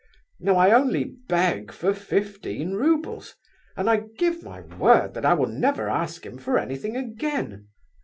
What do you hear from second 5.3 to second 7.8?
will never ask him for anything again.